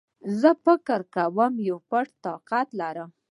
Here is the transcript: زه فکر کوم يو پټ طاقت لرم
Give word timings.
زه 0.39 0.49
فکر 0.65 0.99
کوم 1.15 1.53
يو 1.67 1.77
پټ 1.89 2.07
طاقت 2.25 2.67
لرم 2.79 3.09